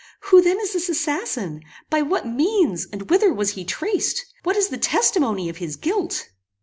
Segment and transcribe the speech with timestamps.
[0.31, 1.61] "Who then is this assassin?
[1.91, 4.25] By what means, and whither was he traced?
[4.41, 6.27] What is the testimony of his guilt?"